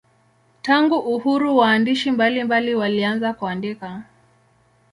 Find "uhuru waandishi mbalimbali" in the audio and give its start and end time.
0.99-2.75